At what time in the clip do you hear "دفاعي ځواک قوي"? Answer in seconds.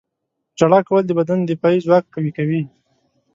1.49-2.31